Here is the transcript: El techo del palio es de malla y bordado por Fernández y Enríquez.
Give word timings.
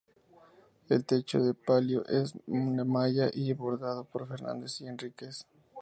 El 0.89 1.05
techo 1.05 1.43
del 1.43 1.53
palio 1.53 2.03
es 2.07 2.33
de 2.47 2.83
malla 2.83 3.29
y 3.31 3.53
bordado 3.53 4.03
por 4.03 4.27
Fernández 4.27 4.81
y 4.81 4.87
Enríquez. 4.87 5.45